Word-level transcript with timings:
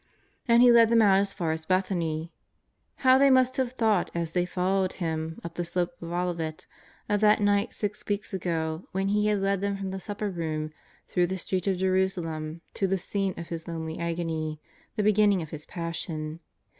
And 0.47 0.63
He 0.63 0.71
led 0.71 0.89
them 0.89 1.03
out 1.03 1.19
as 1.19 1.31
far 1.31 1.51
as 1.51 1.67
Bethania. 1.67 2.29
How 3.05 3.19
they 3.19 3.29
must 3.29 3.57
have 3.57 3.73
thought 3.73 4.09
as 4.15 4.31
they 4.31 4.47
followed 4.47 4.93
Him 4.93 5.39
up 5.43 5.53
the 5.53 5.63
slope 5.63 5.91
of 6.01 6.11
Olivet, 6.11 6.65
of 7.07 7.21
that 7.21 7.39
night 7.39 7.71
six 7.71 8.03
weeks 8.07 8.33
ago 8.33 8.87
when 8.93 9.09
He 9.09 9.27
had 9.27 9.37
led 9.41 9.61
them 9.61 9.77
from 9.77 9.91
the 9.91 9.99
Supper 9.99 10.31
Room 10.31 10.71
through 11.07 11.27
the 11.27 11.37
streets 11.37 11.67
of 11.67 11.77
Jerusalem 11.77 12.61
to 12.73 12.87
the 12.87 12.97
scene 12.97 13.35
of 13.37 13.49
His 13.49 13.67
lonely 13.67 13.99
Agony, 13.99 14.59
the 14.95 15.03
beginning 15.03 15.43
of 15.43 15.51
His 15.51 15.67
Passion. 15.67 16.39